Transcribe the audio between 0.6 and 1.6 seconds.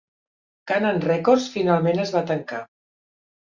Canaan Records